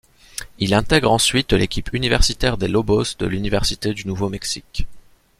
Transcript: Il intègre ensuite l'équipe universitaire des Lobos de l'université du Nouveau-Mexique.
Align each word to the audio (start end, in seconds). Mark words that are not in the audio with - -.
Il 0.57 0.73
intègre 0.73 1.11
ensuite 1.11 1.53
l'équipe 1.53 1.93
universitaire 1.93 2.57
des 2.57 2.67
Lobos 2.67 3.03
de 3.19 3.27
l'université 3.27 3.93
du 3.93 4.07
Nouveau-Mexique. 4.07 4.87